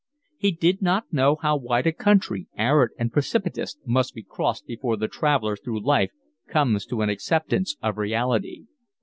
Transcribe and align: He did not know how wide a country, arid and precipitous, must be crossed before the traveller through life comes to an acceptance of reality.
He 0.35 0.49
did 0.51 0.81
not 0.81 1.13
know 1.13 1.35
how 1.43 1.55
wide 1.57 1.85
a 1.85 1.91
country, 1.91 2.47
arid 2.57 2.89
and 2.97 3.13
precipitous, 3.13 3.77
must 3.85 4.15
be 4.15 4.23
crossed 4.23 4.65
before 4.65 4.97
the 4.97 5.07
traveller 5.07 5.55
through 5.55 5.85
life 5.85 6.09
comes 6.47 6.87
to 6.87 7.01
an 7.03 7.09
acceptance 7.09 7.77
of 7.83 7.99
reality. 7.99 8.63